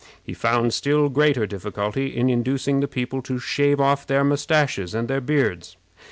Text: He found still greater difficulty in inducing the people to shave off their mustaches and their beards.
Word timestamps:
He 0.23 0.33
found 0.33 0.73
still 0.73 1.09
greater 1.09 1.45
difficulty 1.45 2.07
in 2.17 2.27
inducing 2.27 2.79
the 2.79 2.87
people 2.87 3.21
to 3.21 3.37
shave 3.37 3.79
off 3.79 4.07
their 4.07 4.23
mustaches 4.23 4.95
and 4.95 5.07
their 5.07 5.21
beards. 5.21 5.77